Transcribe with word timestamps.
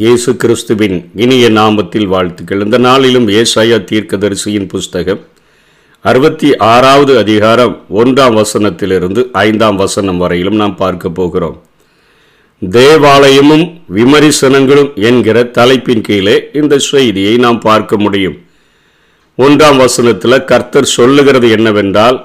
இயேசு 0.00 0.30
கிறிஸ்துவின் 0.42 0.96
இனிய 1.22 1.44
நாமத்தில் 1.58 2.08
வாழ்த்துக்கள். 2.12 2.62
இந்த 2.64 2.78
நாளிலும் 2.86 3.26
ஏசாயா 3.38 3.78
தீர்க்கதரிசியின் 3.90 4.66
புஸ்தகம் 4.72 5.20
அறுபத்தி 6.04 6.48
ஆறாவது 6.72 7.12
அதிகாரம் 7.22 7.72
ஒன்றாம் 8.00 8.36
வசனத்திலிருந்து 8.40 9.22
ஐந்தாம் 9.44 9.78
வசனம் 9.82 10.20
வரையிலும் 10.22 10.58
நாம் 10.62 10.76
பார்க்க 10.82 11.10
போகிறோம். 11.18 11.56
தேவாலயமும் 12.62 13.64
விமரிசனங்களும் 13.98 14.90
என்கிற 15.10 15.44
தலைப்பின் 15.58 16.04
கீழே 16.08 16.36
இந்த 16.62 16.78
செய்தியை 16.90 17.34
நாம் 17.46 17.60
பார்க்க 17.68 17.96
முடியும். 18.04 18.36
ஒன்றாம் 19.38 19.80
வசனத்தில் 19.84 20.46
கர்த்தர் 20.52 20.94
சொல்லுகிறது 20.96 21.50
என்னவென்றால் 21.58 22.18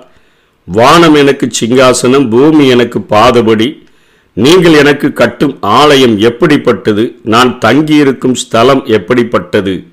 வானம் 0.67 1.17
எனக்கு 1.23 1.47
சிங்காசனம் 1.61 2.27
பூமி 2.35 2.67
எனக்கு 2.75 3.01
பாதபடி 3.15 3.69
நீங்கள் 4.35 4.73
எனக்கு 4.73 5.13
கட்டும் 5.13 5.57
ஆலயம் 5.61 6.17
எப்படிப்பட்டது? 6.19 7.03
நான் 7.23 7.59
தங்கியிருக்கும் 7.59 8.33
ஸ்தலம் 8.33 8.85
எப்படிப்பட்டது? 8.85 9.87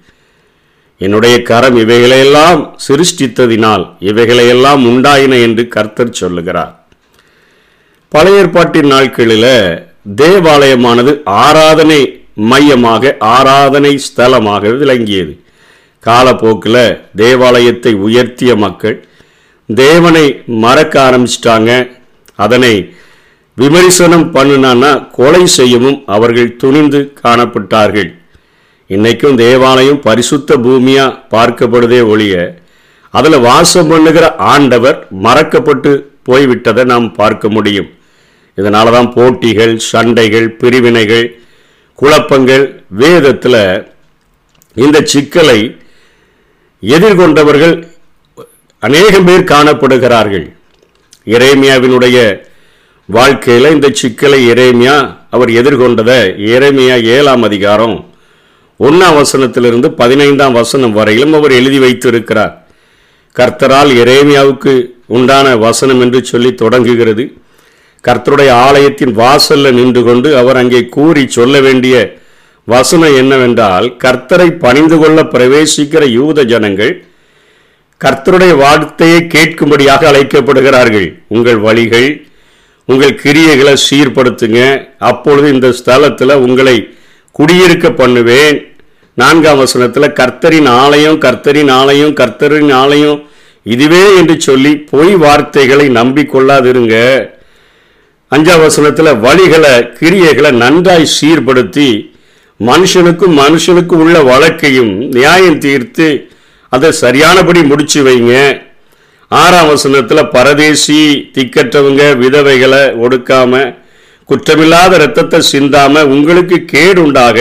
என்னுடைய 0.99 1.43
கரம் 1.43 1.77
இவைகளையெல்லாம் 1.77 2.61
சிருஷ்டித்ததினால் 2.87 3.85
இவைகளையெல்லாம் 4.01 4.83
உண்டாயின 4.91 5.41
என்று 5.41 5.69
கர்த்தர் 5.69 6.19
சொல்லுகிறார். 6.21 6.73
பழைய 8.09 8.39
ஏற்பாட்டின் 8.39 8.87
நாட்களில் 8.87 9.53
தேவாலயமானது 10.17 11.13
ஆராதனை 11.25 12.01
மையமாக 12.35 13.17
ஆராதனை 13.19 14.01
ஸ்தலமாக 14.07 14.73
விளங்கியது. 14.77 15.35
காலப்போக்கில் 16.01 16.83
தேவாலயத்தை 17.17 17.95
உயர்த்திய 18.07 18.57
மக்கள் 18.57 18.97
தேவனை 19.69 20.27
மறக்க 20.47 20.95
ஆரம்பிச்சிட்டாங்க. 21.09 21.71
அதனை 22.35 22.75
விமர்சனம் 23.61 24.27
பண்ணினான்னா 24.35 24.91
கொலை 25.19 25.43
செய்யவும் 25.59 25.99
அவர்கள் 26.15 26.57
துணிந்து 26.63 27.01
காணப்பட்டார்கள். 27.23 28.11
இன்னைக்கும் 28.91 29.39
தேவாலயம் 29.43 30.01
பரிசுத்த 30.07 30.57
பூமியா 30.65 31.05
பார்க்கப்படுதே 31.35 32.01
ஒழிய 32.13 32.35
அதில் 33.15 33.45
வாசம் 33.49 33.91
பண்ணுகிற 33.93 34.25
ஆண்டவர் 34.53 34.99
மறக்கப்பட்டு 35.27 35.93
போய்விட்டதை 36.29 36.83
நாம் 36.93 37.09
பார்க்க 37.21 37.49
முடியும். 37.57 37.89
இதனால 38.59 38.93
தான் 38.97 39.11
போட்டிகள் 39.17 39.75
சண்டைகள் 39.91 40.49
பிரிவினைகள் 40.61 41.27
குழப்பங்கள் 41.99 42.65
வேதத்தில் 43.01 43.63
இந்த 44.77 44.99
சிக்கலை 45.13 45.61
எதிர்கொண்டவர்கள் 46.83 47.75
அநேகம் 48.83 49.27
பேர் 49.29 49.51
காணப்படுகிறார்கள். 49.55 50.47
இறைமியாவினுடைய 51.35 52.19
வாழ்க்கையில் 53.15 53.75
இந்த 53.75 53.89
சிக்கலை 54.01 54.39
இறைமையா 54.53 54.97
அவர் 55.35 55.51
எதிர்கொண்டதை 55.61 56.19
இறைமையா 56.51 56.97
ஏழாம் 57.15 57.45
அதிகாரம் 57.49 57.95
ஒன்றாம் 58.81 59.17
வசனத்திலிருந்து 59.21 59.89
பதினைந்தாம் 60.01 60.55
வசனம் 60.59 60.95
வரையிலும் 60.99 61.35
அவர் 61.39 61.55
எழுதி 61.61 61.79
வைத்திருக்கிறார். 61.79 62.53
கர்த்தரால் 63.37 63.91
எரேமியாவுக்கு 64.03 64.75
உண்டான 65.17 65.57
வசனம் 65.67 66.01
என்று 66.01 66.21
சொல்லி 66.33 66.53
தொடங்குகிறது. 66.63 67.27
கர்த்தருடைய 68.05 68.51
ஆலயத்தின் 68.69 69.15
வாசல்ல 69.23 69.75
நின்று 69.81 70.03
கொண்டு 70.03 70.31
அவர் 70.43 70.61
அங்கே 70.63 70.85
கூறி 70.97 71.27
சொல்ல 71.39 71.61
வேண்டிய 71.61 71.97
வசனம் 72.69 73.19
என்னவென்றால் 73.23 73.87
கர்த்தரை 74.07 74.51
பணிந்து 74.65 74.99
கொள்ள 74.99 75.21
பிரவேசிக்கிற 75.35 76.03
யூத 76.19 76.45
ஜனங்கள் 76.55 76.97
கர்த்தருடைய 78.01 78.53
வார்த்தையை 78.65 79.21
கேட்கும்படியாக 79.37 80.03
அழைக்கப்படுகிறார்கள். 80.11 81.09
உங்கள் 81.29 81.59
வழிகள் 81.69 82.11
உங்கள் 82.89 83.21
கிரியைகளை 83.23 83.75
சீர்படுத்துங்க. 83.87 84.61
அப்பொழுது 84.99 85.49
இந்த 85.55 85.69
ஸ்தலத்தில் 85.79 86.41
உங்களை 86.45 86.77
குடியிருக்க 87.33 87.91
பண்ணுவேன். 87.91 88.57
நான்காம் 89.15 89.59
வசனத்தில் 89.59 90.15
கர்த்தரின் 90.21 90.69
ஆலயம் 90.69 91.19
கர்த்தரின் 91.21 91.71
ஆலயம் 91.71 92.15
கர்த்தரின் 92.21 92.73
ஆலயம் 92.73 93.19
இதுவே 93.63 94.17
என்று 94.17 94.41
சொல்லி 94.41 94.73
பொய் 94.77 95.15
வார்த்தைகளை 95.15 95.87
நம்பிக்கொள்ளாதிருங்க. 95.89 96.97
அஞ்சாம் 98.35 98.65
வசனத்தில் 98.67 99.19
வழிகளை 99.27 99.75
கிரியைகளை 100.01 100.51
நன்றாய் 100.51 101.13
சீர்படுத்தி 101.17 101.89
மனுஷனுக்கும் 102.61 103.35
மனுஷனுக்கும் 103.43 104.03
உள்ள 104.05 104.19
வழக்கையும் 104.31 104.93
நியாயம் 105.17 105.59
தீர்த்து 105.59 106.09
அதை 106.69 106.93
சரியானபடி 106.93 107.63
முடிச்சு 107.63 108.01
வைங்க. 108.09 108.35
ஆறாம் 109.31 109.69
வசனத்தில் 109.69 110.31
பரதேசி 110.35 111.01
திக்கற்றவங்க 111.35 112.05
விதவைகளை 112.23 112.81
ஒடுக்காம 113.05 113.61
குற்றமில்லாத 114.29 114.93
இரத்தத்தை 114.99 115.39
சிந்தாம 115.51 116.03
உங்களுக்கு 116.15 116.57
கேடு 116.73 117.01
உண்டாக 117.05 117.39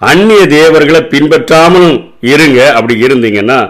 அந்நிய 0.00 0.42
தேவர்களை 0.56 1.00
பின்பற்றாமலும் 1.12 1.96
இருங்க. 2.32 2.58
அப்படி 2.78 2.94
இருந்தீங்கன்னா 3.06 3.60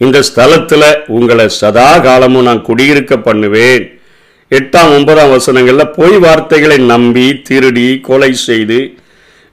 இந்த 0.00 0.18
ஸ்தலத்தில் 0.28 0.86
உங்களை 1.16 1.46
சதா 1.60 1.88
காலமும் 2.06 2.46
நான் 2.48 2.66
குடியிருக்க 2.68 3.14
பண்ணுவேன். 3.28 3.84
எட்டாம் 4.50 4.92
ஒன்பதாம் 4.96 5.32
வசனங்களில் 5.34 5.92
பொய் 5.98 6.18
வார்த்தைகளை 6.24 6.78
நம்பி 6.92 7.26
திருடி 7.48 7.88
கொலை 8.08 8.32
செய்து 8.48 8.80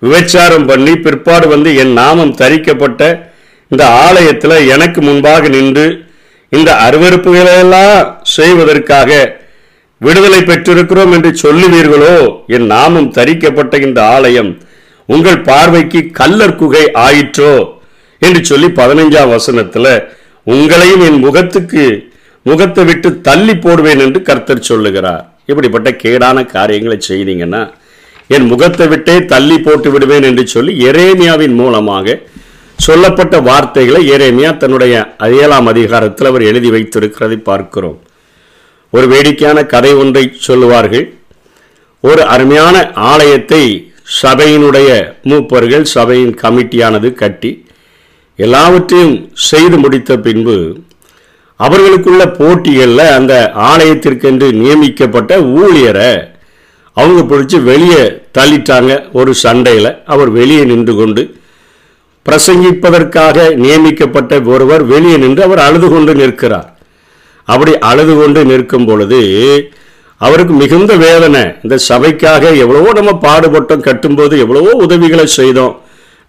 விபச்சாரம் 0.02 0.68
பண்ணி 0.72 0.94
பிற்பாடு 1.06 1.46
வந்து 1.48 1.70
என் 1.84 1.94
நாமம் 2.02 2.38
தரிக்கப்பட்ட 2.42 3.04
இந்த 3.72 3.84
ஆலயத்தில் 4.06 4.58
எனக்கு 4.76 5.00
முன்பாக 5.02 5.50
நின்று 5.56 5.88
இந்த 6.52 6.72
அருவறுப்புகளையெல்லாம் 6.86 8.08
செய்வதற்காக 8.36 9.10
விடுதலை 10.02 10.40
பெற்றிருக்கிறோம் 10.42 11.12
என்று 11.12 11.32
சொல்லுவீர்களோ? 11.44 12.16
என் 12.48 12.66
நாமம் 12.66 13.10
தரிக்கப்பட்ட 13.18 13.82
இந்த 13.82 14.00
ஆலயம் 14.16 14.52
உங்கள் 15.10 15.42
பார்வைக்கு 15.42 16.00
கல்லர் 16.20 16.56
குகை 16.56 16.84
ஆயிற்றோ? 17.06 17.54
என்று 18.22 18.42
சொல்லி 18.46 18.68
பதினைஞ்சாம் 18.80 19.34
வசனத்தில் 19.36 19.92
உங்களையும் 20.48 21.04
என் 21.08 21.20
முகத்துக்கு 21.20 21.84
முகத்தை 22.46 22.84
விட்டு 22.86 23.10
தள்ளி 23.22 23.56
போடுவேன் 23.56 24.02
என்று 24.06 24.20
கர்த்தர் 24.22 24.68
சொல்லுகிறார். 24.70 25.24
இப்படிப்பட்ட 25.46 25.90
கேடான 26.04 26.46
காரியங்களை 26.46 26.98
செய்தீங்கன்னா 27.10 27.62
என் 28.28 28.46
முகத்தை 28.46 28.86
விட்டே 28.88 29.16
தள்ளி 29.26 29.58
போட்டு 29.60 29.90
விடுவேன் 29.92 30.24
என்று 30.24 30.44
சொல்லி 30.48 30.74
எரேமியாவின் 30.90 31.56
மூலமாக 31.62 32.18
சொல்லப்பட்ட 32.86 33.40
வார்த்தைகளை 33.40 34.02
ஏரேமியா 34.12 34.58
தன்னுடைய 34.58 34.94
ஏழாம் 35.20 35.66
அதிகாரத்தில் 35.66 36.28
அவர் 36.28 36.42
எழுதி 36.42 36.70
வைத்திருக்கிறதை 36.70 37.38
பார்க்கிறோம். 37.50 37.98
ஒரு 38.90 39.08
வேடிக்கையான 39.08 39.64
கதை 39.64 39.94
ஒன்றை 39.94 40.24
சொல்லுவார்கள். 40.48 41.14
ஒரு 42.00 42.22
அருமையான 42.34 42.76
ஆலயத்தை 43.12 43.94
சபையினுடைய 44.22 44.90
மூப்பர்கள் 45.24 45.86
சபையின் 45.96 46.34
கமிட்டியானது 46.42 47.10
கட்டி 47.14 47.52
எல்லாவற்றையும் 48.36 49.32
செய்து 49.34 49.78
முடித்த 49.78 50.18
பின்பு 50.18 50.56
அவர்களுக்குள்ள 51.56 52.26
போட்டிகளில் 52.40 53.06
அந்த 53.18 53.34
ஆலயத்திற்கென்று 53.72 54.48
நியமிக்கப்பட்ட 54.62 55.40
ஊழியரை 55.60 56.12
அவங்க 56.98 57.22
பிடிச்சி 57.32 57.58
வெளியே 57.64 58.04
தள்ளிட்டாங்க 58.38 58.92
ஒரு 59.12 59.34
சண்டையில். 59.44 59.92
அவர் 60.06 60.30
வெளியே 60.30 60.64
நின்று 60.64 60.96
கொண்டு 60.96 61.24
பிரசங்கிப்பதற்காக 62.26 63.56
நியமிக்கப்பட்ட 63.56 64.42
ஒருவர் 64.44 64.84
வெளியே 64.86 65.18
நின்று 65.18 65.44
அவர் 65.44 65.60
அழுது 65.60 65.90
கொண்டு 65.90 66.16
நிற்கிறார். 66.16 66.78
அப்படி 67.44 67.78
அழுது 67.78 68.16
கொண்டு 68.16 68.46
நிற்கும் 68.46 68.86
பொழுது 68.86 69.22
அவருக்கு 70.18 70.54
மிகுந்த 70.54 70.96
வேதனை. 70.96 71.44
இந்த 71.62 71.78
சபைக்காக 71.90 72.58
எவ்வளவோ 72.58 72.92
நம்ம 72.94 73.20
பாடுபட்டோம் 73.22 73.86
கட்டும்போது 73.88 74.38
எவ்வளவோ 74.38 74.72
உதவிகளை 74.72 75.26
செய்தோம். 75.26 75.82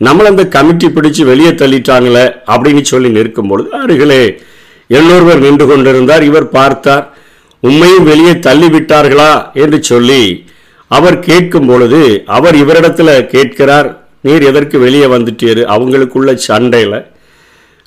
நம்மளை 0.05 0.25
அந்த 0.25 0.49
கமிட்டி 0.49 0.87
பிடிச்சு 0.87 1.25
வெளியே 1.25 1.51
தள்ளிட்டாங்களே 1.51 2.33
அப்படின்னு 2.47 2.83
சொல்லி 2.83 3.09
நிற்கும் 3.09 3.49
பொழுது 3.49 3.71
அருகிலே 3.71 4.41
எல்லோருவர் 4.87 5.39
நின்று 5.39 5.67
கொண்டிருந்தார். 5.67 6.23
இவர் 6.23 6.49
பார்த்தார் 6.49 7.15
உண்மையும் 7.61 8.05
வெளியே 8.05 8.31
தள்ளிவிட்டார்களா? 8.31 9.53
என்று 9.55 9.83
சொல்லி 9.83 10.45
அவர் 10.87 11.19
கேட்கும் 11.19 11.67
பொழுது 11.67 12.23
அவர் 12.27 12.55
இவரிடத்துல 12.55 13.27
கேட்கிறார் 13.27 14.00
நீர் 14.27 14.47
எதற்கு 14.51 14.77
வெளியே 14.85 15.07
வந்துட்டீர்? 15.15 15.61
அவங்களுக்குள்ள 15.75 16.31
சண்டையில் 16.49 16.99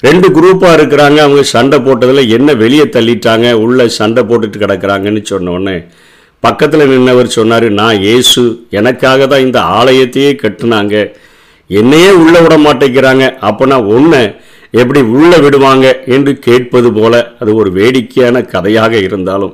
ரெண்டு 0.04 0.28
குரூப்பாக 0.38 0.78
இருக்கிறாங்க. 0.78 1.18
அவங்க 1.26 1.44
சண்டை 1.56 1.78
போட்டதில் 1.86 2.30
என்ன 2.38 2.54
வெளியே 2.62 2.86
தள்ளிட்டாங்க? 2.96 3.50
உள்ளே 3.66 3.86
சண்டை 4.00 4.22
போட்டுட்டு 4.30 4.58
கிடக்கிறாங்கன்னு 4.64 5.22
சொன்னோடனே 5.34 5.76
பக்கத்தில் 6.44 6.92
நின்றவர் 6.94 7.36
சொன்னார் 7.36 7.68
நான் 7.82 8.00
ஏசு 8.14 8.42
எனக்காக 8.80 9.28
தான் 9.28 9.46
இந்த 9.48 9.60
ஆலயத்தையே 9.80 10.32
கட்டுனாங்க. 10.42 10.96
என்னையே 11.80 12.10
உள்ளே 12.24 12.40
விட 12.46 12.56
மாட்டேங்கிறாங்க. 12.66 13.26
அப்போனா 13.50 13.78
ஒன்று 13.96 14.24
எப்படி 14.82 15.02
உள்ளே 15.18 15.38
விடுவாங்க? 15.46 15.88
என்று 16.16 16.32
கேட்பது 16.48 16.90
போல 16.94 17.14
அது 17.42 17.52
ஒரு 17.62 17.70
வேடிக்கையான 17.72 18.46
கதையாக 18.54 18.94
இருந்தாலும் 19.08 19.54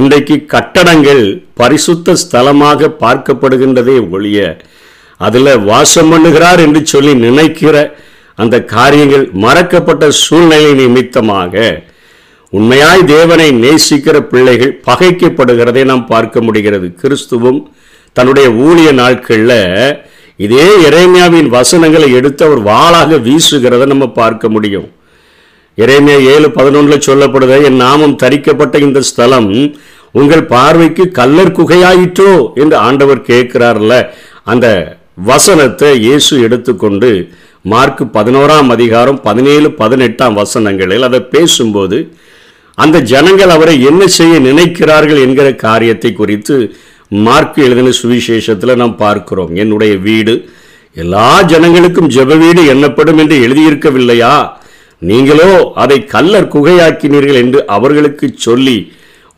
இன்றைக்கு 0.00 0.36
கட்டடங்கள் 0.54 1.22
பரிசுத்த 1.60 2.16
ஸ்தலமாக 2.22 2.90
பார்க்கப்படுகின்றதே 3.04 3.96
ஒழிய 4.16 4.38
அதில் 5.18 5.58
வாசம் 5.58 6.10
பண்ணுகிறார் 6.12 6.58
என்று 6.58 6.86
சொல்லி 6.86 7.14
நினைக்கிற 7.14 7.76
அந்த 8.34 8.64
காரியங்கள் 8.64 9.30
மறக்கப்பட்ட 9.32 10.08
சூழ்நிலை 10.08 10.72
நிமித்தமாக 10.72 11.82
உண்மையாய் 12.50 13.04
தேவனை 13.04 13.48
நேசிக்கிற 13.50 14.20
பிள்ளைகள் 14.20 14.80
பகைக்கப்படுகிறதை 14.86 15.84
நாம் 15.84 16.06
பார்க்க 16.06 16.40
முடிகிறது. 16.40 16.94
கிறிஸ்துவும் 17.02 17.62
தன்னுடைய 18.12 18.48
ஊழிய 18.50 18.92
நாட்களில் 18.92 20.02
இதே 20.36 20.68
இறைமையாவின் 20.88 21.46
வசனங்களை 21.46 22.12
எடுத்து 22.12 22.44
அவர் 22.44 22.62
வாளாக 22.64 23.18
வீசுகிறத 23.18 23.86
நம்ம 23.86 24.08
பார்க்க 24.08 24.48
முடியும். 24.48 24.88
இறைமையா 25.76 26.18
ஏழு 26.34 26.48
பதினொன்றில் 26.48 27.06
சொல்லப்படுத 27.06 27.64
என் 27.64 27.76
நாமம் 27.76 28.16
தரிக்கப்பட்ட 28.22 28.80
இந்த 28.80 29.00
ஸ்தலம் 29.00 29.76
உங்கள் 30.12 30.44
பார்வைக்கு 30.44 31.10
கல்லர் 31.12 31.56
குகையாயிற்றோ? 31.58 32.54
என்று 32.54 32.76
ஆண்டவர் 32.76 33.20
கேட்கிறார்ல. 33.20 34.08
அந்த 34.44 34.97
வசனத்தை 35.26 35.88
இயேசு 36.04 36.34
எடுத்துக்கொண்டு 36.46 37.08
மார்க் 37.64 38.02
பதினோராம் 38.16 38.68
அதிகாரம் 38.74 39.18
பதினேழு 39.22 39.68
பதினெட்டாம் 39.80 40.36
வசனங்களில் 40.40 41.06
அதை 41.08 41.20
பேசும்போது 41.32 41.98
அந்த 42.78 42.96
ஜனங்கள் 43.12 43.52
அவரை 43.54 43.74
என்ன 43.90 44.02
செய்ய 44.18 44.34
நினைக்கிறார்கள் 44.38 45.20
என்கிற 45.24 45.48
காரியத்தை 45.64 46.12
குறித்து 46.12 46.56
மார்க் 47.26 47.58
எழுதின 47.66 47.92
சுவிசேஷத்தில் 48.00 48.80
நாம் 48.82 48.94
பார்க்கிறோம். 48.96 49.50
என்னுடைய 49.54 49.96
வீடு 50.06 50.34
எல்லா 50.94 51.42
ஜனங்களுக்கும் 51.52 52.12
ஜெப 52.16 52.38
வீடு 52.44 52.62
எண்ணப்படும் 52.74 53.18
என்று 53.18 53.36
எழுதியிருக்கவில்லையா? 53.46 54.34
நீங்களோ 55.02 55.50
அதை 55.74 55.98
கல்லர் 56.14 56.52
குகையாக்கினீர்கள் 56.54 57.40
என்று 57.42 57.60
அவர்களுக்கு 57.66 58.28
சொல்லி 58.46 58.78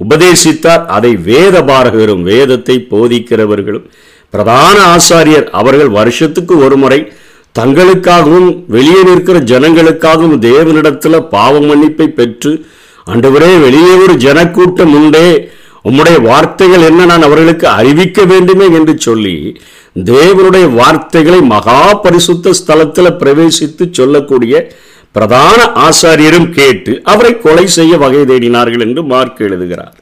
உபதேசித்தார். 0.01 0.85
அதை 0.87 1.15
வேத 1.31 1.57
பாரகரும் 1.63 2.23
வேதத்தை 2.23 2.77
போதிக்கிறவர்களும் 2.93 3.89
பிரதான 4.31 4.97
ஆசாரியர் 4.97 5.49
அவர்கள் 5.51 5.89
வருஷத்துக்கு 5.89 6.65
ஒரு 6.65 6.77
முறை 6.77 7.13
தங்களுக்காகவும் 7.59 8.65
வெளியே 8.67 9.03
நிற்கிற 9.03 9.39
ஜனங்களுக்காகவும் 9.39 10.39
தேவனிடத்தில் 10.49 11.29
பாவ 11.29 11.61
மன்னிப்பை 11.61 12.09
பெற்று 12.09 12.67
அன்றுவரே 13.07 13.61
வெளியே 13.61 13.95
ஒரு 13.95 14.17
ஜனக்கூட்டம் 14.17 14.95
உண்டே. 14.95 15.51
உம்முடைய 15.85 16.23
வார்த்தைகள் 16.23 16.81
என்ன? 16.81 17.05
நான் 17.05 17.23
அவர்களுக்கு 17.23 17.69
அறிவிக்க 17.69 18.25
வேண்டுமே 18.25 18.65
என்று 18.73 18.95
சொல்லி 18.99 19.61
தேவனுடைய 20.05 20.75
வார்த்தைகளை 20.75 21.41
மகா 21.41 21.95
பரிசுத்த 21.95 22.51
ஸ்தலத்தில் 22.51 23.17
பிரவேசித்து 23.19 23.91
சொல்லக்கூடிய 23.91 24.73
பிரதான 25.13 25.89
ஆசாரியரும் 25.89 26.51
கேட்டு 26.51 27.01
அவரை 27.05 27.39
கொலை 27.39 27.67
செய்ய 27.67 27.97
வகை 27.97 28.21
தேடினார்கள் 28.21 28.81
என்று 28.81 29.05
மார்க் 29.05 29.41
எழுதுகிறார். 29.41 29.97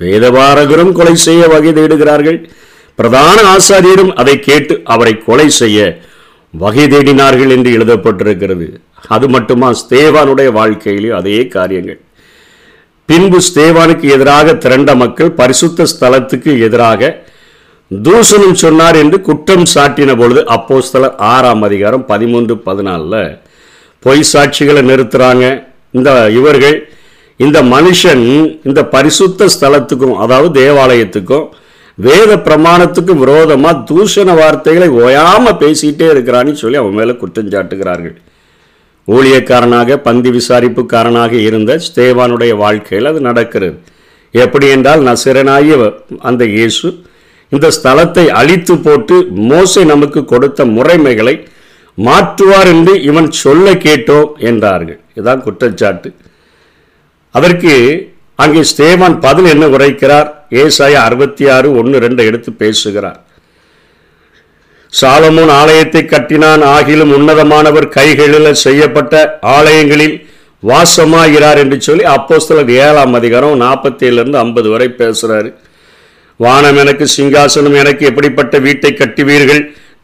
வேதபாரகரும் 0.00 0.92
கொலை 0.92 1.14
செய்ய 1.14 1.48
வகை 1.48 1.72
தேடுகிறார்கள். 1.72 2.50
பிரதான 3.00 3.38
ஆசாரியரும் 3.54 4.12
அதை 4.20 4.36
கேட்டு 4.48 4.74
அவரை 4.94 5.14
கொலை 5.26 5.48
செய்ய 5.60 5.78
வகை 6.54 6.84
தேடினார்கள் 6.92 7.52
என்று 7.56 7.70
எழுதப்பட்டிருக்கிறது. 7.78 8.66
அது 9.14 9.26
மட்டுமா 9.34 9.68
ஸ்தேவானுடைய 9.80 10.48
வாழ்க்கையிலே 10.56 11.10
அதே 11.18 11.40
காரியங்கள். 11.56 12.00
பின்பு 13.08 13.38
ஸ்தேவானுக்கு 13.48 14.06
எதிராக 14.16 14.54
திரண்ட 14.64 14.90
மக்கள் 15.02 15.30
பரிசுத்த 15.40 15.86
ஸ்தலத்துக்கு 15.92 16.50
எதிராக 16.66 17.10
தூசணம் 17.90 18.58
சொன்னார் 18.62 18.96
என்று 19.02 19.18
குற்றம் 19.28 19.64
சாட்டின 19.74 20.10
பொழுது 20.20 20.42
அப்போஸ்தலர் 20.56 21.14
ஆறாம் 21.30 21.64
அதிகாரம் 21.68 22.04
பதிமூன்று 22.10 22.54
பதினாலில் 22.66 23.24
பொய் 24.04 24.28
சாட்சிகளை 24.32 24.82
நிறுத்துறாங்க. 24.90 25.46
இந்த 25.98 26.10
இவர்கள் 26.38 26.76
இந்த 27.46 27.58
மனுஷன் 27.74 28.24
இந்த 28.68 28.80
பரிசுத்த 28.94 29.48
ஸ்தலத்துக்கும் 29.54 30.20
அதாவது 30.24 30.50
தேவாலயத்துக்கும் 30.60 31.48
வேத 32.06 32.32
பிரமாணத்துக்கு 32.46 33.12
விரோதமாக 33.22 33.82
தூஷண 33.88 34.34
வார்த்தைகளை 34.40 34.88
ஓயாமல் 35.04 35.58
பேசிகிட்டே 35.62 36.06
இருக்கிறான்னு 36.14 36.52
சொல்லி 36.60 36.78
அவன் 36.80 36.98
மேலே 36.98 37.14
குற்றம் 37.22 37.52
சாட்டுகிறார்கள். 37.54 38.14
ஊழியக்காரனாக 39.08 39.96
பந்தி 40.06 40.30
விசாரிப்புக்காரனாக 40.36 41.32
இருந்த 41.48 41.78
ஸ்தேவானுடைய 41.86 42.52
வாழ்க்கையில் 42.62 43.10
அது 43.10 43.20
நடக்கிறது. 43.28 43.76
எப்படி 44.34 44.66
என்றால் 44.76 45.06
நசிரனாகிய 45.08 45.76
அந்த 46.30 46.42
இயேசு 46.56 46.88
இந்த 47.52 47.68
ஸ்தலத்தை 47.76 48.24
அழித்து 48.40 48.74
போட்டு 48.86 49.16
மோசை 49.50 49.82
நமக்கு 49.92 50.20
கொடுத்த 50.32 50.64
முறைமைகளை 50.76 51.34
மாற்றுவார் 51.98 52.68
என்று 52.74 52.92
இவன் 53.10 53.30
சொல்ல 53.44 53.72
கேட்டோம் 53.86 54.28
என்றார்கள். 54.50 55.00
இதுதான் 55.16 55.42
குற்றச்சாட்டு. 55.46 56.10
அதற்கு 57.34 57.72
அங்கே 58.44 58.62
ஸ்தேவான் 58.72 59.16
பதில் 59.24 59.48
என்ன 59.54 59.64
உரைக்கிறார்? 59.76 60.28
ஏசாய 60.50 60.94
அறுபத்தி 61.06 61.44
ஆறு 61.56 61.68
ஒன்று 61.80 61.98
ரெண்டு 62.04 62.22
எடுத்து 62.28 62.52
பேசுகிறார். 62.52 63.18
சாலமோன் 64.92 65.52
ஆலயத்தை 65.60 66.02
கட்டினான். 66.04 66.62
ஆகிலும் 66.74 67.12
உன்னதமானவர் 67.16 67.88
கைகளில் 67.88 68.60
செய்யப்பட்ட 68.66 69.14
ஆலயங்களில் 69.56 70.16
வாசமாகிறார் 70.62 71.58
என்று 71.62 71.76
சொல்லி 71.80 72.04
அப்போஸ்தலர் 72.14 72.70
ஏழாம் 72.86 73.14
அதிகாரம் 73.18 73.60
நாற்பத்தி 73.64 74.06
ஏழுலேருந்து 74.08 74.40
ஐம்பது 74.44 74.68
வரை 74.68 74.88
பேசுகிறாரு 74.98 75.50
வானம் 76.40 76.80
எனக்கு 76.82 77.06
சிங்காசனம் 77.16 77.78
எனக்கு 77.82 78.04
எப்படிப்பட்ட 78.10 78.58
வீட்டை 78.66 78.90
கட்டுவீர்கள்? 78.98 79.62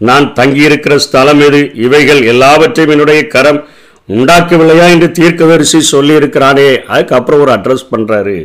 நான் 0.08 0.26
தங்கியிருக்கிற 0.38 0.94
ஸ்தலம் 1.04 1.40
எது? 1.40 1.60
இவைகள் 1.86 2.20
எல்லாவற்றையும் 2.32 2.92
என்னுடைய 2.94 3.20
கரம் 3.34 3.60
உண்டாக்கவில்லையா 4.08 4.86
என்று 4.94 5.08
தீர்க்கதரிசி 5.18 5.80
சொல்லியிருக்கிறானே. 5.92 6.68
அதுக்கப்புறம் 6.94 7.42
ஒரு 7.44 7.52
அட்ரஸ் 7.56 7.90
பண்ணுறாரு 7.92 8.38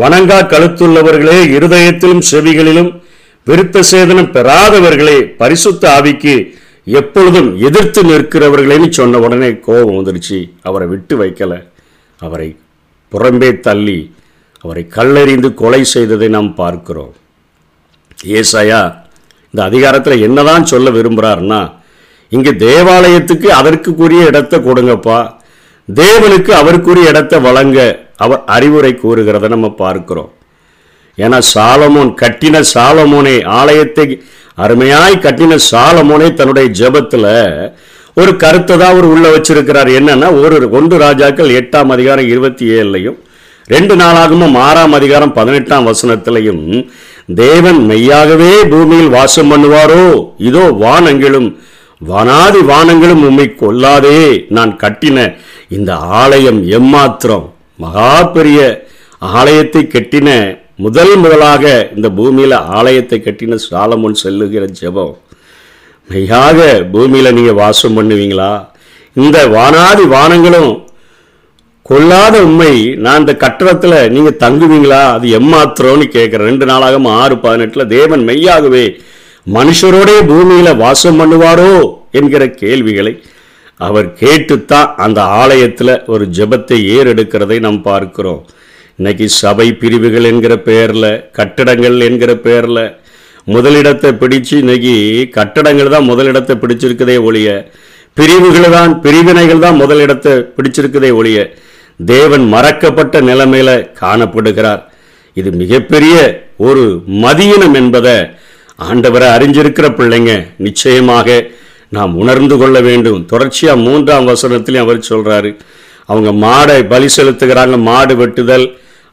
வணங்கா 0.00 0.36
கழுத்துள்ளவர்களே 0.50 1.38
இருதயத்திலும் 1.56 2.22
செவிகளிலும் 2.30 3.02
விருத்த 3.46 3.82
சேதனம் 3.90 4.30
பெறாதவர்களே 4.36 5.22
பரிசுத்த 5.40 6.00
ஆவிக்கு 6.00 6.54
எப்பொழுதும் 6.84 7.58
எதிர்த்து 7.58 8.02
நிற்கிறவர்களேன்னு 8.02 8.90
சொன்ன 8.90 9.18
உடனே 9.18 9.58
கோபம் 9.58 9.96
வந்துருச்சு. 9.98 10.52
அவரை 10.62 10.86
விட்டு 10.88 11.24
வைக்கல. 11.24 11.62
அவரை 12.20 12.56
புறம்பே 13.12 13.60
தள்ளி 13.60 14.14
அவரை 14.60 14.86
கல்லறிந்து 14.96 15.54
கொலை 15.54 15.84
செய்ததை 15.84 16.28
நாம் 16.28 16.54
பார்க்கிறோம். 16.54 17.14
ஏசாயா 18.24 18.94
இந்த 19.50 19.64
அதிகாரத்தில் 19.64 20.20
என்னதான் 20.20 20.64
சொல்ல 20.64 20.90
விரும்புகிறாருன்னா 20.90 21.72
இங்கே 22.28 22.50
தேவாலயத்துக்கு 22.50 23.46
அதற்குரிய 23.46 24.24
இடத்தை 24.24 24.60
கொடுங்கப்பா. 24.60 25.32
தேவனுக்கு 25.88 26.50
அவருக்குரிய 26.50 27.08
இடத்தை 27.08 27.40
வழங்க. 27.40 28.01
அவர் 28.24 28.42
அறிவுரை 28.56 28.92
கூறுகிறத 29.02 29.48
நம்ம 29.54 29.70
பார்க்கிறோம். 29.82 30.30
ஏன்னா 31.18 31.38
சாலமோன் 31.54 32.10
கட்டின 32.22 32.62
சாலமோனை 32.74 33.34
ஆலயத்தை 33.60 34.06
அருமையாய் 34.64 35.24
கட்டின 35.24 35.58
சாலமோனை 35.70 36.28
தன்னுடைய 36.38 36.68
ஜெபத்தில் 36.80 37.30
ஒரு 38.20 38.32
கருத்தை 38.42 38.74
தான் 38.76 38.92
அவர் 38.94 39.06
உள்ள 39.12 39.26
வச்சிருக்கிறார். 39.34 39.90
என்னன்னா 39.98 40.28
ஒரு 40.40 40.56
ஒன்று 40.78 40.96
ராஜாக்கள் 41.04 41.54
எட்டாம் 41.60 41.92
அதிகாரம் 41.94 42.30
இருபத்தி 42.32 42.64
ஏழுலையும் 42.78 43.18
ரெண்டு 43.68 43.94
நாளாகவும் 44.00 44.56
ஆறாம் 44.66 44.94
அதிகாரம் 44.98 45.32
பதினெட்டாம் 45.38 45.88
வசனத்திலையும் 45.90 46.64
தேவன் 47.42 47.80
மெய்யாகவே 47.90 48.52
பூமியில் 48.72 49.14
வாசம் 49.16 49.50
பண்ணுவாரோ? 49.52 50.04
இதோ 50.48 50.64
வானங்களும் 50.84 51.48
வானாதி 52.00 52.60
வானங்களும் 52.70 53.24
உண்மை 53.28 53.46
கொல்லாதே 53.62 54.20
நான் 54.56 54.72
கட்டின 54.82 55.18
இந்த 55.76 55.92
ஆலயம் 56.20 56.60
எம்மாத்திரம்? 56.78 57.46
மகா 57.78 58.10
பெரிய 58.36 58.60
ஆலயத்தை 59.38 59.82
கட்டின 59.94 60.28
முதல் 60.84 61.14
முதலாக 61.22 61.64
இந்த 61.96 62.08
பூமியில் 62.18 62.56
ஆலயத்தை 62.78 63.18
கட்டின 63.18 63.58
சாலமுன் 63.66 64.20
செல்லுகிற 64.22 64.64
ஜெபம். 64.80 65.12
மெய்யாக 66.08 66.58
பூமியில் 66.94 67.34
நீங்கள் 67.38 67.60
வாசம் 67.62 67.96
பண்ணுவீங்களா? 67.98 68.52
இந்த 69.16 69.38
வானாதி 69.56 70.04
வானங்களும் 70.14 70.72
கொல்லாத 71.86 72.34
உண்மை 72.46 72.72
நான் 73.04 73.22
இந்த 73.22 73.34
கட்டடத்தில் 73.44 73.96
நீங்கள் 74.14 74.40
தங்குவீங்களா? 74.44 75.02
அது 75.14 75.26
எம்மாத்திரம்னு 75.38 76.06
கேட்குறேன் 76.16 76.48
ரெண்டு 76.50 76.66
நாளாக 76.70 77.00
ஆறு 77.22 77.36
பதினெட்டில் 77.44 77.90
தேவன் 77.96 78.24
மெய்யாகவே 78.30 78.84
மனுஷரோடே 79.46 80.16
பூமியில் 80.30 80.80
வாசம் 80.84 81.18
பண்ணுவாரோ 81.20 81.72
என்கிற 82.18 82.42
கேள்விகளை 82.62 83.12
அவர் 83.86 84.08
கேட்டுத்தான் 84.22 84.90
அந்த 85.04 85.20
ஆலயத்தில் 85.40 85.94
ஒரு 86.14 86.24
ஜெபத்தை 86.38 86.78
ஏறெடுக்கிறதை 86.96 87.56
நாம் 87.66 87.80
பார்க்கிறோம். 87.90 88.42
இன்னைக்கு 88.98 89.26
சபை 89.42 89.66
பிரிவுகள் 89.82 90.28
என்கிற 90.30 90.54
பெயரில் 90.68 91.10
கட்டடங்கள் 91.38 91.96
என்கிற 92.08 92.32
பெயரில் 92.46 92.84
முதலிடத்தை 93.46 94.10
பிடிச்சு 94.22 94.54
இன்னைக்கு 94.62 94.94
கட்டடங்கள் 95.36 95.94
தான் 95.94 96.08
முதலிடத்தை 96.10 96.54
பிடிச்சிருக்கதே 96.62 97.16
ஒழிய 97.28 97.48
பிரிவுகள் 98.16 98.74
தான் 98.76 98.92
பிரிவினைகள் 99.04 99.64
தான் 99.64 99.80
முதலிடத்தை 99.82 100.32
பிடிச்சிருக்கதே 100.56 101.10
ஒழிய 101.20 101.38
தேவன் 102.00 102.44
மறக்கப்பட்ட 102.54 103.16
நிலைமையில 103.30 103.70
காணப்படுகிறார். 104.02 104.82
இது 105.36 105.50
மிகப்பெரிய 105.62 106.14
ஒரு 106.68 106.84
மதியினம் 107.24 107.76
என்பதை 107.80 108.16
ஆண்டவரை 108.88 109.28
அறிஞ்சிருக்கிற 109.36 109.86
பிள்ளைங்க 109.98 110.32
நிச்சயமாக 110.66 111.36
நாம் 111.96 112.12
உணர்ந்து 112.22 112.56
கொள்ள 112.60 112.76
வேண்டும். 112.88 113.20
தொடர்ச்சியாக 113.32 113.82
மூன்றாம் 113.86 114.28
வசனத்திலையும் 114.30 114.84
அவர் 114.86 115.08
சொல்கிறாரு 115.10 115.50
அவங்க 116.10 116.30
மாடை 116.44 116.78
பலி 116.92 117.08
செலுத்துகிறாங்க 117.16 117.76
மாடு 117.88 118.14
வெட்டுதல் 118.20 118.66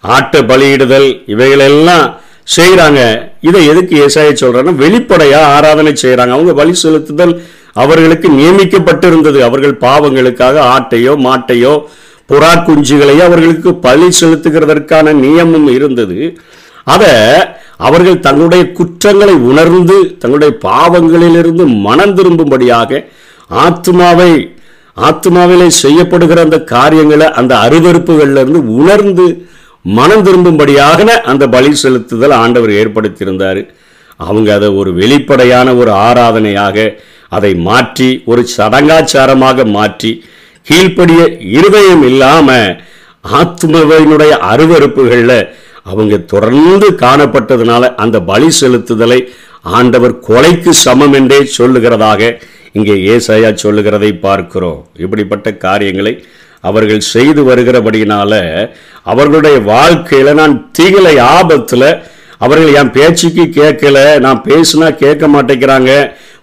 ஆட்டை 0.03 0.41
பலியிடுதல் 0.51 1.09
இவைகளெல்லாம் 1.33 2.05
செய்கிறாங்க 2.55 2.99
இதை 3.47 3.61
எதுக்கு 3.71 3.95
ஏசாய 4.05 4.29
சொல்கிறாங்க 4.41 4.71
வெளிப்படையாக 4.83 5.51
ஆராதனை 5.55 5.91
செய்கிறாங்க 6.03 6.35
அவங்க 6.37 6.53
பலி 6.61 6.73
செலுத்துதல் 6.83 7.33
அவர்களுக்கு 7.81 8.27
நியமிக்கப்பட்டிருந்தது. 8.39 9.39
அவர்கள் 9.49 9.75
பாவங்களுக்காக 9.85 10.55
ஆட்டையோ 10.75 11.13
மாட்டையோ 11.27 11.73
புறா 12.29 12.51
குஞ்சுகளையோ 12.67 13.23
அவர்களுக்கு 13.29 13.69
பலி 13.85 14.07
செலுத்துகிறதற்கான 14.21 15.13
நியமம் 15.23 15.69
இருந்தது. 15.77 16.17
அதை 16.93 17.13
அவர்கள் 17.79 18.19
தங்களுடைய 18.19 18.71
குற்றங்களை 18.71 19.33
உணர்ந்து 19.33 20.15
தங்களுடைய 20.19 20.57
பாவங்களிலிருந்து 20.63 21.81
மனம் 21.81 22.15
திரும்பும்படியாக 22.15 23.07
ஆத்மாவை 23.49 24.31
ஆத்மாவிலே 24.97 25.67
செய்யப்படுகிற 25.81 26.41
அந்த 26.41 26.63
காரியங்களை 26.63 27.31
அந்த 27.31 27.55
அருவறுப்புகளிலிருந்து 27.55 28.61
உணர்ந்து 28.75 29.47
மனம் 29.81 30.23
திரும்பும்படியாக 30.23 31.21
அந்த 31.23 31.47
பலி 31.47 31.75
செலுத்துதல் 31.83 32.33
ஆண்டவர் 32.33 32.69
ஏற்படுத்தியிருந்தார். 32.69 33.61
அவங்க 34.17 34.53
அதை 34.53 34.69
ஒரு 34.69 34.93
வெளிப்படையான 34.93 35.75
ஒரு 35.75 35.91
ஆராதனையாக 35.91 36.97
அதை 37.27 37.55
மாற்றி 37.55 38.23
ஒரு 38.25 38.47
சடங்காச்சாரமாக 38.57 39.65
மாற்றி 39.71 40.23
கீழ்ப்படிய 40.67 41.21
இருதயம் 41.39 42.03
இல்லாமல் 42.03 42.81
ஆத்மவினுடைய 43.23 44.29
அருவறுப்புகளில் 44.29 45.49
அவங்க 45.89 46.17
தொடர்ந்து 46.27 46.87
காணப்பட்டதுனால 47.01 47.93
அந்த 47.95 48.17
பலி 48.21 48.49
செலுத்துதலை 48.59 49.19
ஆண்டவர் 49.75 50.19
கொலைக்கு 50.19 50.71
சமம் 50.83 51.13
என்றே 51.13 51.39
சொல்லுகிறதாக 51.57 52.21
இங்கே 52.73 52.95
ஏசாயா 53.09 53.49
சொல்லுகிறதை 53.55 54.11
பார்க்கிறோம். 54.19 54.79
இப்படிப்பட்ட 54.97 55.47
காரியங்களை 55.57 56.13
அவர்கள் 56.63 57.01
செய்து 57.09 57.41
வருகிறபடியினால 57.43 58.33
அவர்களுடைய 59.03 59.57
வாழ்க்கையில் 59.67 60.33
நான் 60.33 60.55
தீகலை 60.77 61.13
ஆபத்தில் 61.31 61.89
அவர்கள் 62.37 62.75
என் 62.75 62.91
பேச்சுக்கு 62.91 63.45
கேட்கல 63.55 63.97
நான் 64.19 64.41
பேசுனா 64.45 64.89
கேட்க 64.95 65.27
மாட்டேங்கிறாங்க 65.27 65.91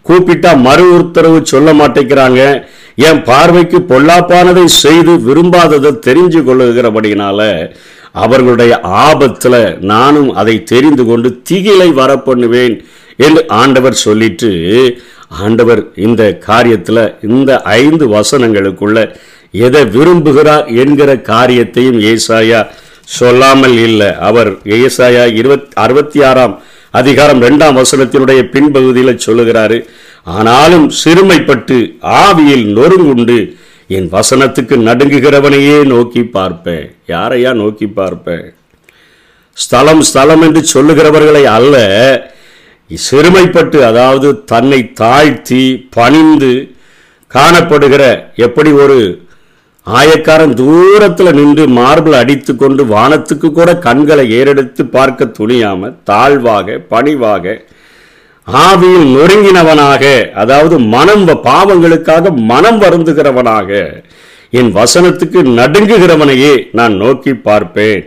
கூப்பிட்டா 0.06 0.50
மறு 0.60 0.86
உத்தரவு 0.98 1.38
சொல்ல 1.46 1.70
மாட்டேங்கிறாங்க 1.72 2.40
என் 2.98 3.22
பார்வைக்கு 3.22 3.78
பொல்லாப்பானதை 3.88 4.64
செய்து 4.82 5.12
விரும்பாததை 5.26 5.92
தெரிஞ்சு 6.06 6.40
கொள்ளுகிறபடினால 6.40 7.40
அவர்களுடைய 8.16 8.80
ஆபத்தில் 8.80 9.60
நானும் 9.84 10.34
அதை 10.34 10.62
தெரிந்து 10.64 11.04
கொண்டு 11.04 11.40
திகிலை 11.50 11.88
வரப்பண்ணுவேன் 11.92 12.74
என்று 13.18 13.46
ஆண்டவர் 13.54 13.94
சொல்லிட்டு 13.96 14.50
ஆண்டவர் 15.38 15.82
இந்த 15.96 16.38
காரியத்தில் 16.46 17.14
இந்த 17.28 17.60
ஐந்து 17.76 18.08
வசனங்களுக்குள்ள 18.08 18.98
எதை 19.60 19.84
விரும்புகிறார் 19.86 20.74
என்கிற 20.74 21.16
காரியத்தையும் 21.22 22.00
ஏசாயா 22.04 22.60
சொல்லாமல் 23.08 23.76
இல்லை. 23.78 24.08
அவர் 24.20 24.50
ஏசாயா 24.78 25.32
இருபத் 25.32 25.66
அறுபத்தி 25.74 26.22
ஆறாம் 26.22 26.54
அதிகாரம் 26.94 27.42
ரெண்டாம் 27.42 27.78
வசனத்தினுடைய 27.78 28.42
பின்பகுதியில் 28.52 29.22
சொல்லுகிறாரு 29.26 29.78
ஆனாலும் 30.32 30.90
சிறுமைப்பட்டு 31.04 31.76
ஆவியில் 32.18 32.66
நொறுங்குண்டு 32.76 33.38
என் 33.90 34.08
வசனத்துக்கு 34.12 34.76
நடுங்குகிறவனையே 34.88 35.76
நோக்கி 35.86 36.22
பார்ப்பேன். 36.36 36.86
யாரையா 37.06 37.50
நோக்கி 37.54 37.86
பார்ப்பேன்? 37.98 38.46
ஸ்தலம் 39.56 40.02
ஸ்தலம் 40.02 40.42
என்று 40.42 40.60
சொல்லுகிறவர்களை 40.74 41.42
அல்ல 41.56 41.76
சிறுமைப்பட்டு 42.90 43.78
அதாவது 43.84 44.28
தன்னை 44.44 44.80
தாழ்த்தி 44.94 45.62
பணிந்து 45.96 46.50
காணப்படுகிற 47.30 48.02
எப்படி 48.46 48.72
ஒரு 48.82 48.98
ஆயக்காரன் 49.86 50.54
தூரத்தில் 50.54 51.32
நின்று 51.34 51.64
மார்பிள் 51.78 52.16
அடித்து 52.20 52.52
கொண்டு 52.56 52.82
வானத்துக்கு 52.84 53.48
கூட 53.52 53.70
கண்களை 53.78 54.26
ஏறெடுத்து 54.38 54.84
பார்க்க 54.96 55.32
துணியாமல் 55.38 55.96
தாழ்வாக 56.04 56.78
பணிவாக 56.88 57.54
ஆவியில் 58.46 59.08
நொறுங்கினவனாக 59.16 60.04
அதாவது 60.42 60.78
மனம் 60.78 61.24
பாவங்களுக்காக 61.46 62.30
மனம் 62.52 62.78
வருந்துகிறவனாக 62.82 63.70
என் 64.50 64.70
வசனத்துக்கு 64.72 65.40
நடுங்குகிறவனையே 65.58 66.52
நான் 66.72 66.94
நோக்கி 66.96 67.34
பார்ப்பேன். 67.34 68.02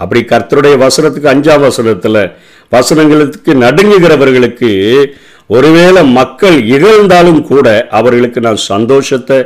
அப்படி 0.00 0.20
கர்த்தருடைய 0.22 0.74
வசனத்துக்கு 0.76 1.32
அஞ்சாம் 1.32 1.60
வசனத்தில் 1.60 2.20
வசனங்களுக்கு 2.72 3.52
நடுங்குகிறவர்களுக்கு 3.64 4.70
ஒருவேளை 5.46 6.02
மக்கள் 6.04 6.58
இகழ்ந்தாலும் 6.74 7.42
கூட 7.42 7.88
அவர்களுக்கு 7.90 8.40
நான் 8.40 8.60
சந்தோஷத்தை 8.72 9.38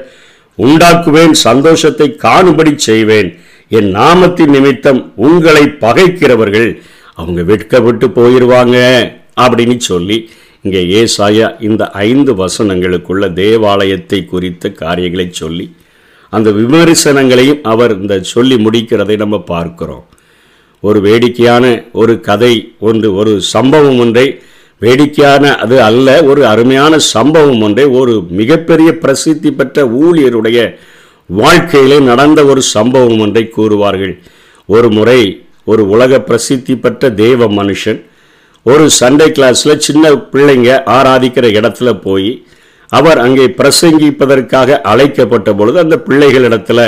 உண்டாக்குவேன் 0.59 1.31
சந்தோஷத்தை 1.31 2.17
காணும்படி 2.17 2.73
செய்வேன். 2.77 3.29
என் 3.71 3.91
நாமத்தின் 3.91 4.51
நிமித்தம் 4.51 5.13
உங்களை 5.17 5.65
பகைக்கிறவர்கள் 5.85 6.71
அவங்க 7.15 7.43
விற்க 7.43 7.81
விட்டு 7.81 8.07
போயிடுவாங்க 8.09 8.79
அப்படின்னு 9.43 9.77
சொல்லி 9.91 10.19
இங்கே 10.65 10.83
ஏசாயா 10.99 11.47
இந்த 11.69 11.85
ஐந்து 12.09 12.33
வசனங்களுக்குள்ள 12.43 13.27
தேவாலயத்தை 13.33 14.21
குறித்த 14.33 14.71
காரியங்களை 14.83 15.27
சொல்லி 15.41 15.67
அந்த 16.33 16.49
விமர்சனங்களையும் 16.59 17.63
அவர் 17.73 17.93
இந்த 18.01 18.15
சொல்லி 18.33 18.57
முடிக்கிறதை 18.67 19.17
நம்ம 19.23 19.39
பார்க்கிறோம். 19.53 20.05
ஒரு 20.83 20.99
வேடிக்கையான 21.01 21.65
ஒரு 21.93 22.15
கதை 22.29 22.55
ஒன்று 22.89 23.09
ஒரு 23.15 23.33
சம்பவம் 23.55 23.99
ஒன்றை 23.99 24.27
வேடிக்கையான 24.83 25.45
அது 25.65 25.77
அல்ல 25.89 26.09
ஒரு 26.31 26.43
அருமையான 26.47 26.95
சம்பவம் 27.15 27.61
ஒன்றை 27.61 27.85
ஒரு 28.01 28.15
மிகப்பெரிய 28.41 28.91
பிரசித்தி 29.03 29.51
பெற்ற 29.51 29.85
ஊழியருடைய 30.05 30.61
வாழ்க்கையிலே 31.41 31.99
நடந்த 32.11 32.41
ஒரு 32.45 32.63
சம்பவம் 32.77 33.21
ஒன்றை 33.25 33.45
கூறுவார்கள். 33.57 34.15
ஒரு 34.69 34.89
முறை 34.97 35.21
ஒரு 35.65 35.83
உலக 35.89 36.21
பிரசித்தி 36.31 36.75
பெற்ற 36.77 37.11
தேவ 37.25 37.47
மனுஷன் 37.59 38.01
ஒரு 38.67 38.85
சண்டே 39.01 39.27
கிளாஸில் 39.37 39.77
சின்ன 39.79 40.13
பிள்ளைங்க 40.33 40.71
ஆராதிக்கிற 40.97 41.47
இடத்துல 41.59 42.01
போய் 42.01 42.31
அவர் 42.89 43.19
அங்கே 43.19 43.47
பிரசங்கிப்பதற்காக 43.59 44.81
அழைக்கப்பட்ட 44.81 45.55
பொழுது 45.55 45.79
அந்த 45.79 45.97
பிள்ளைகளிடத்துல 46.09 46.81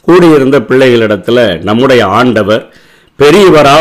கூடியிருந்த 0.00 0.58
பிள்ளைகளிடத்துல 0.68 1.38
நம்முடைய 1.62 2.06
ஆண்டவர் 2.06 2.62
பெரியவரா 3.18 3.78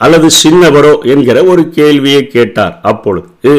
அல்லது 0.00 0.28
சின்னவரோ 0.42 0.92
என்கிற 1.02 1.44
ஒரு 1.44 1.68
கேள்வியை 1.68 2.26
கேட்டார் 2.26 2.74
அப்பொழுது. 2.82 3.54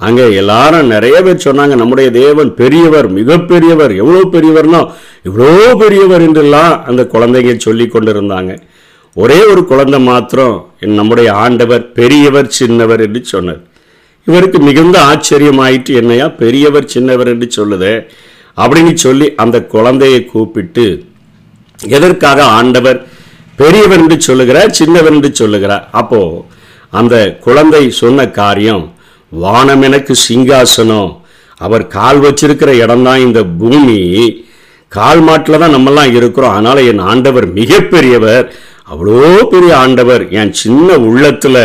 அங்கே 0.00 0.24
எல்லாரும் 0.34 0.86
நிறைய 0.86 1.16
பேர் 1.22 1.44
சொன்னாங்க 1.44 1.74
நம்முடைய 1.74 2.10
தேவன் 2.10 2.54
பெரியவர் 2.54 3.08
மிகப்பெரியவர் 3.08 3.92
எவ்வளோ 3.94 4.22
பெரியவர்னா 4.32 4.80
இவ்வளோ 5.28 5.74
பெரியவர் 5.74 6.20
என்றெல்லாம் 6.20 6.84
அந்த 6.86 7.02
குழந்தைங்க 7.12 7.56
சொல்லி 7.56 7.86
கொண்டிருந்தாங்க. 7.86 8.52
ஒரே 9.14 9.44
ஒரு 9.44 9.64
குழந்தை 9.64 9.98
மாத்திரம் 10.00 10.56
என் 10.80 10.94
நம்முடைய 10.94 11.32
ஆண்டவர் 11.32 11.92
பெரியவர் 11.92 12.54
சின்னவர் 12.58 13.00
என்று 13.00 13.24
சொன்னார். 13.24 13.60
இவருக்கு 14.24 14.58
மிகுந்த 14.58 14.96
ஆச்சரியமாயிட்டு 15.00 15.94
என்னையா 15.94 16.28
பெரியவர் 16.28 16.90
சின்னவர் 16.94 17.26
என்று 17.26 17.48
சொல்லுது. 17.56 17.92
அப்படின்னு 18.56 18.94
சொல்லி 18.94 19.34
அந்த 19.34 19.56
குழந்தையை 19.64 20.24
கூப்பிட்டு 20.24 21.04
எதற்காக 21.82 22.44
ஆண்டவர் 22.44 22.98
பெரியவர் 23.56 23.98
என்று 23.98 24.20
சொல்லுகிறார் 24.20 24.76
சின்னவர் 24.78 25.14
என்று 25.18 25.34
சொல்லுகிறார்? 25.34 25.88
அப்போ 25.92 26.46
அந்த 26.90 27.36
குழந்தை 27.40 27.90
சொன்ன 27.90 28.26
காரியம் 28.40 28.94
வானம் 29.30 29.82
எனக்கு 29.82 30.14
சிங்காசனம். 30.28 31.10
அவர் 31.56 31.86
கால் 31.86 32.20
வச்சிருக்கிற 32.20 32.70
இடம்தான் 32.84 33.18
இந்த 33.18 33.44
பூமி. 33.44 34.00
கால் 34.98 35.22
மாட்டில் 35.28 35.62
தான் 35.62 35.74
நம்மெல்லாம் 35.76 36.14
இருக்கிறோம். 36.18 36.54
அதனால் 36.56 36.80
என் 36.90 37.02
ஆண்டவர் 37.12 37.46
மிகப்பெரியவர். 37.58 38.46
அவ்வளோ 38.92 39.32
பெரிய 39.52 39.72
ஆண்டவர். 39.84 40.22
என் 40.40 40.54
சின்ன 40.62 40.96
உள்ளத்தில் 41.08 41.62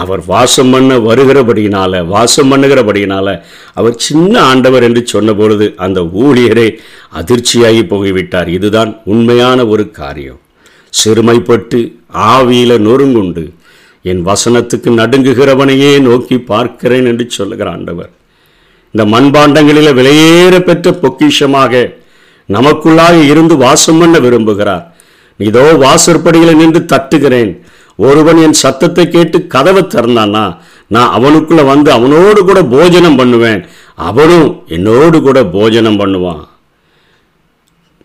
அவர் 0.00 0.20
வாசம் 0.32 0.70
பண்ண 0.72 0.92
வருகிறபடியினால 1.06 2.02
வாசம் 2.12 2.50
பண்ணுகிறபடியினால 2.52 3.34
அவர் 3.78 3.96
சின்ன 4.06 4.34
ஆண்டவர் 4.50 4.86
என்று 4.88 5.02
சொன்னபொழுது 5.12 5.66
அந்த 5.84 6.00
ஊழியரே 6.24 6.68
அதிர்ச்சியாகி 7.20 7.82
போய்விட்டார் 7.90 8.48
இதுதான் 8.58 8.92
உண்மையான 9.12 9.66
ஒரு 9.72 9.84
காரியம். 10.00 10.40
சிறுமைப்பட்டு 11.00 11.80
ஆவியில 12.32 12.72
நொறுங்குண்டு 12.86 13.44
என் 14.10 14.22
வசனத்துக்கு 14.30 14.90
நடுங்குகிறவனையே 15.00 15.92
நோக்கி 16.08 16.36
பார்க்கிறேன் 16.52 17.08
என்று 17.10 17.24
சொல்லுகிற 17.38 17.68
ஆண்டவர். 17.76 18.12
இந்த 18.94 19.04
மண்பாண்டங்களில் 19.14 19.96
விலையேற 19.98 20.54
பெற்ற 20.68 20.90
பொக்கிஷமாக 21.02 21.82
நமக்குள்ளாக 22.48 23.16
இருந்து 23.32 23.54
வாசம் 23.64 24.00
பண்ண 24.00 24.16
விரும்புகிறார். 24.24 24.84
இதோ 25.40 25.64
வாசற்படியில் 25.84 26.58
நின்று 26.60 26.80
தட்டுகிறேன். 26.92 27.52
ஒருவன் 27.98 28.40
என் 28.46 28.60
சத்தத்தை 28.64 29.04
கேட்டு 29.14 29.38
கதவை 29.54 29.82
திறந்தானா 29.94 30.44
நான் 30.94 31.14
அவனுக்குள்ள 31.16 31.62
வந்து 31.72 31.90
அவனோடு 31.96 32.40
கூட 32.48 32.60
போஜனம் 32.74 33.18
பண்ணுவேன். 33.20 33.60
அவனும் 34.08 34.48
என்னோடு 34.76 35.16
கூட 35.26 35.38
போஜனம் 35.56 36.00
பண்ணுவான். 36.00 36.42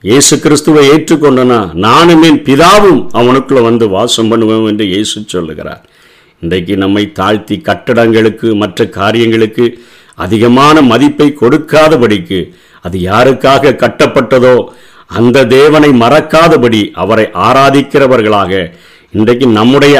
இயேசு 0.03 0.33
கிறிஸ்துவை 0.43 0.81
ஏற்றுக்கொண்டனா 0.93 1.59
நானும் 1.85 2.23
என் 2.27 2.41
பிதாவும் 2.47 3.01
அவனுக்குள்ள 3.19 3.61
வந்து 3.69 3.85
வாசம் 3.95 4.29
பண்ணுவேன் 4.31 4.67
என்று 4.71 4.85
இயேசு 4.93 5.23
சொல்லுகிறார். 5.35 5.83
இன்றைக்கு 6.43 6.73
நம்மை 6.83 7.03
தாழ்த்தி 7.19 7.55
கட்டடங்களுக்கு 7.67 8.47
மற்ற 8.63 8.85
காரியங்களுக்கு 8.97 9.65
அதிகமான 10.25 10.81
மதிப்பை 10.91 11.27
கொடுக்காதபடிக்கு 11.41 12.39
அது 12.87 12.97
யாருக்காக 13.05 13.75
கட்டப்பட்டதோ 13.77 14.55
அந்த 15.11 15.45
தேவனை 15.53 15.89
மறக்காதபடி 16.01 16.81
அவரை 16.95 17.25
ஆராதிக்கிறவர்களாக 17.47 18.51
இன்றைக்கு 19.13 19.47
நம்முடைய 19.53 19.95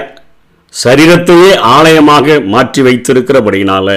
சரீரத்தையே 0.73 1.51
ஆலயமாக 1.75 2.39
மாற்றி 2.45 2.81
வைத்திருக்கிறபடினால 2.81 3.89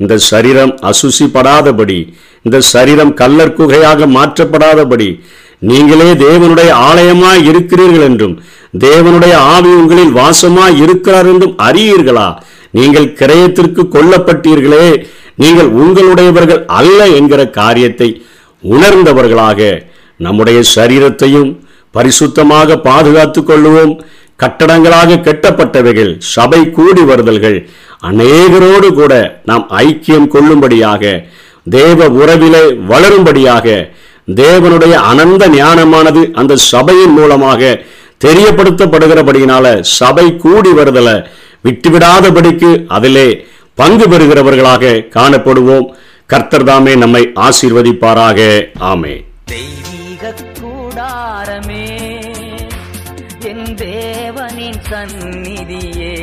இந்த 0.00 0.18
சரீரம் 0.26 0.72
அசுசிப்படாதபடி 0.82 1.98
இந்த 2.44 2.60
சரீரம் 2.68 3.12
கல்லற்குகையாக 3.14 4.06
மாற்றப்படாதபடி 4.14 5.08
நீங்களே 5.62 6.10
தேவனுடைய 6.20 6.70
ஆலயமாய் 6.88 7.46
இருக்கிறீர்கள் 7.46 8.06
என்றும் 8.08 8.34
தேவனுடைய 8.80 9.34
ஆவி 9.48 9.70
உங்களில் 9.74 10.12
வாசமாய் 10.12 10.76
இருக்கிறார் 10.82 11.26
என்றும் 11.26 11.56
அறியீர்களா? 11.62 12.28
நீங்கள் 12.70 13.12
கிரயத்திற்கு 13.12 13.82
கொல்லப்பட்டீர்களே 13.92 14.86
நீங்கள் 15.34 15.70
உங்களுடையவர்கள் 15.78 16.64
அல்ல 16.72 17.00
என்கிற 17.16 17.40
காரியத்தை 17.56 18.08
உணர்ந்தவர்களாக 18.62 19.60
நம்முடைய 20.16 20.60
சரீரத்தையும் 20.74 21.50
பரிசுத்தமாக 21.94 22.76
பாதுகாத்துக் 22.88 23.48
கொள்ளுவோம். 23.50 23.92
கட்டடங்களாக 24.42 25.20
கெட்டப்பட்டவைகள் 25.26 26.12
சபை 26.18 26.60
கூடி 26.70 27.02
வருதல்கள் 27.02 27.58
அநேகரோடு 28.08 28.88
கூட 28.94 29.12
நாம் 29.44 29.64
ஐக்கியம் 29.84 30.28
கொள்ளும்படியாக 30.28 31.02
தேவ 31.76 32.08
உறவிலே 32.20 32.64
வளரும்படியாக 32.90 33.66
தேவனுடைய 34.42 34.94
அனந்த 35.10 35.48
ஞானமானது 35.48 36.22
அந்த 36.40 36.56
சபையின் 36.56 37.14
மூலமாக 37.18 37.70
தெரியப்படுத்தப்படுகிறபடியினால 38.24 39.80
சபை 39.80 40.26
கூடி 40.36 40.70
வருதலை 40.70 41.16
விட்டுவிடாதபடிக்கு 41.66 42.70
அதிலே 42.88 43.28
பங்கு 43.74 44.06
பெறுகிறவர்களாக 44.06 45.08
காணப்படுவோம். 45.08 45.86
கர்த்தர் 46.30 46.64
தாமே 46.64 46.94
நம்மை 46.94 47.30
ஆசீர்வதிப்பாராக. 47.34 48.40
ஆமே 48.80 49.24
தெய்வீக 49.44 50.34
கூடாரமே 50.60 51.86
என் 53.40 53.64
தேவனின் 53.74 54.80
சந்நிதியே. 54.90 56.16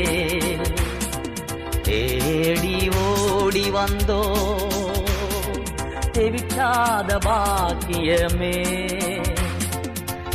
தேடி 1.81 2.89
ஓடி 3.05 3.69
வந்தோ 3.69 4.21
தெவிக்காத 6.11 7.17
பாக்கியமே. 7.25 8.57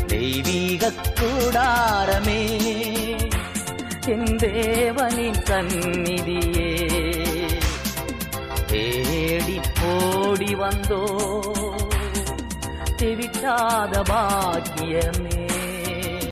தெய்வீக 0.07 0.93
கூடாரமே 1.21 2.43
என் 4.07 4.31
தேவனின் 4.37 5.41
சந்நிதியே. 5.45 6.70
தேடி 8.71 9.57
ஓடி 9.91 10.53
வந்தோ 10.55 11.03
திவிட்டாத 13.01 13.95
பாக்கியமே 14.11 15.40